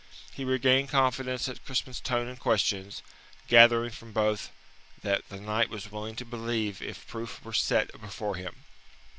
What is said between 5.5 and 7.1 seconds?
was willing to believe if